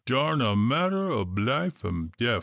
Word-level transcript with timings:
'Tarn 0.03 0.41
a 0.41 0.55
matter 0.55 1.11
ob 1.11 1.37
life 1.37 1.85
an' 1.85 2.11
def." 2.17 2.39